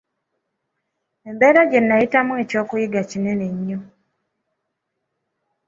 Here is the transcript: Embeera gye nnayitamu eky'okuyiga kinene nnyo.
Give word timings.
Embeera 1.29 1.61
gye 1.69 1.79
nnayitamu 1.81 2.33
eky'okuyiga 2.43 3.01
kinene 3.11 3.45
nnyo. 3.55 3.79